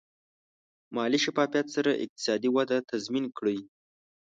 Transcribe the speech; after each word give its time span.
مالي 0.95 1.19
شفافیت 1.25 1.67
سره 1.75 1.91
اقتصادي 2.03 2.49
وده 2.57 2.77
تضمین 2.91 3.25
کړئ. 3.37 3.57